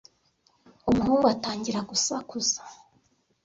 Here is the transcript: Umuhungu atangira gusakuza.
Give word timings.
Umuhungu 0.89 1.25
atangira 1.35 1.79
gusakuza. 1.89 2.59